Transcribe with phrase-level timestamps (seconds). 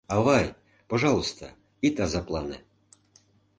[0.15, 0.47] —Авай,
[0.89, 1.45] пожалуйста,
[1.87, 2.57] ит азаплане.